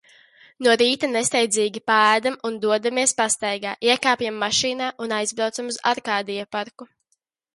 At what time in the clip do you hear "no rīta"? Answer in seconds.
0.67-1.07